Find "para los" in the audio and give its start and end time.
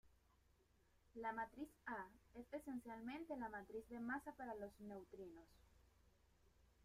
4.31-4.71